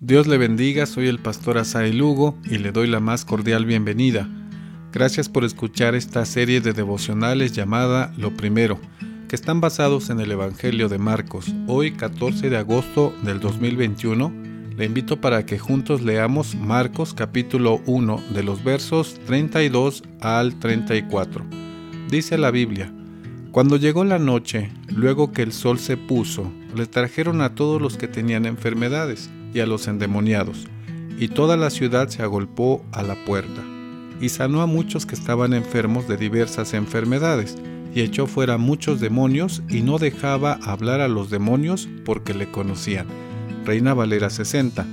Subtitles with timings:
[0.00, 4.28] Dios le bendiga, soy el pastor Asael Lugo y le doy la más cordial bienvenida.
[4.92, 8.78] Gracias por escuchar esta serie de devocionales llamada Lo Primero,
[9.26, 11.50] que están basados en el Evangelio de Marcos.
[11.66, 14.30] Hoy, 14 de agosto del 2021,
[14.76, 21.42] le invito para que juntos leamos Marcos capítulo 1 de los versos 32 al 34.
[22.10, 22.92] Dice la Biblia,
[23.50, 27.96] Cuando llegó la noche, luego que el sol se puso, le trajeron a todos los
[27.96, 30.66] que tenían enfermedades y a los endemoniados,
[31.18, 33.62] y toda la ciudad se agolpó a la puerta,
[34.20, 37.56] y sanó a muchos que estaban enfermos de diversas enfermedades,
[37.94, 43.06] y echó fuera muchos demonios, y no dejaba hablar a los demonios porque le conocían.
[43.64, 44.86] Reina Valera 60.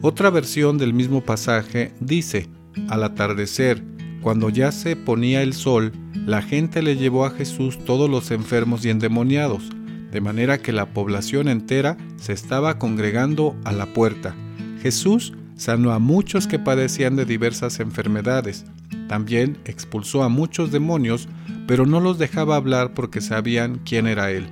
[0.00, 2.48] Otra versión del mismo pasaje dice,
[2.88, 3.82] al atardecer,
[4.22, 5.92] cuando ya se ponía el sol,
[6.26, 9.70] la gente le llevó a Jesús todos los enfermos y endemoniados,
[10.14, 14.32] de manera que la población entera se estaba congregando a la puerta.
[14.80, 18.64] Jesús sanó a muchos que padecían de diversas enfermedades.
[19.08, 21.28] También expulsó a muchos demonios,
[21.66, 24.46] pero no los dejaba hablar porque sabían quién era Él.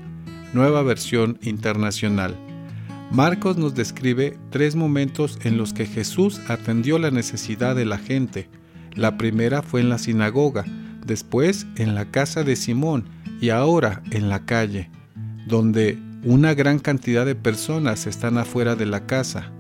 [0.53, 2.37] Nueva versión internacional.
[3.13, 8.49] Marcos nos describe tres momentos en los que Jesús atendió la necesidad de la gente.
[8.97, 10.65] La primera fue en la sinagoga,
[11.07, 13.05] después en la casa de Simón
[13.41, 14.91] y ahora en la calle
[15.47, 19.53] donde una gran cantidad de personas están afuera de la casa.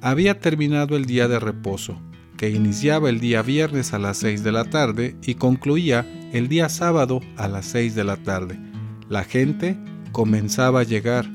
[0.00, 2.00] Había terminado el día de reposo,
[2.36, 6.68] que iniciaba el día viernes a las 6 de la tarde y concluía el día
[6.68, 8.58] sábado a las 6 de la tarde.
[9.08, 9.76] La gente
[10.12, 11.28] comenzaba a llegar.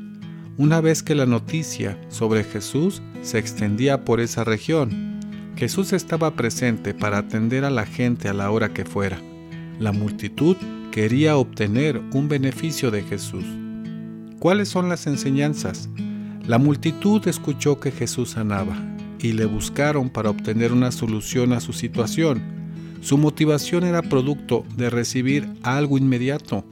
[0.58, 5.20] Una vez que la noticia sobre Jesús se extendía por esa región,
[5.56, 9.22] Jesús estaba presente para atender a la gente a la hora que fuera.
[9.78, 10.56] La multitud
[10.92, 13.46] quería obtener un beneficio de Jesús.
[14.40, 15.90] ¿Cuáles son las enseñanzas?
[16.48, 18.78] La multitud escuchó que Jesús sanaba
[19.20, 22.42] y le buscaron para obtener una solución a su situación.
[23.02, 26.64] Su motivación era producto de recibir algo inmediato.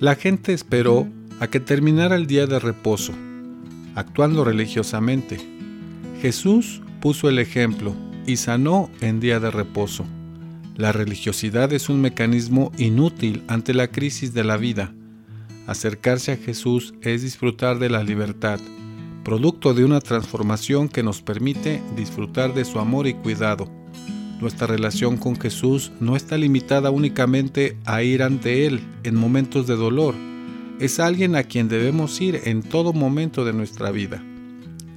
[0.00, 1.08] La gente esperó
[1.40, 3.14] a que terminara el día de reposo,
[3.94, 5.38] actuando religiosamente.
[6.20, 7.94] Jesús puso el ejemplo
[8.26, 10.04] y sanó en día de reposo.
[10.76, 14.92] La religiosidad es un mecanismo inútil ante la crisis de la vida
[15.70, 18.58] Acercarse a Jesús es disfrutar de la libertad,
[19.22, 23.68] producto de una transformación que nos permite disfrutar de su amor y cuidado.
[24.40, 29.76] Nuestra relación con Jesús no está limitada únicamente a ir ante Él en momentos de
[29.76, 30.16] dolor,
[30.80, 34.20] es alguien a quien debemos ir en todo momento de nuestra vida.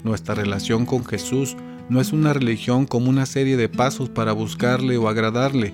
[0.04, 1.56] Nuestra relación con Jesús
[1.88, 5.72] no es una religión como una serie de pasos para buscarle o agradarle.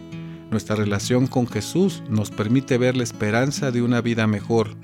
[0.51, 4.75] Nuestra relación con Jesús nos permite ver la esperanza de una vida mejor,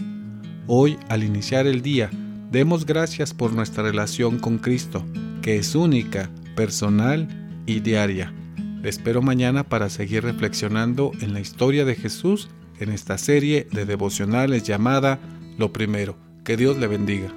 [0.67, 2.09] Hoy, al iniciar el día,
[2.51, 5.05] demos gracias por nuestra relación con Cristo,
[5.43, 7.27] que es única, personal
[7.67, 8.33] y diaria.
[8.81, 12.49] Le espero mañana para seguir reflexionando en la historia de Jesús
[12.79, 15.19] en esta serie de devocionales llamada
[15.59, 16.17] Lo Primero.
[16.43, 17.31] Que Dios le bendiga.